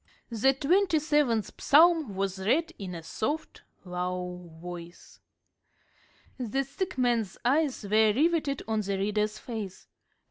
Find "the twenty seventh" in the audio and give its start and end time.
0.31-1.61